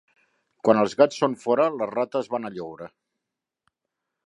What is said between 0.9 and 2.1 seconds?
gats són fora les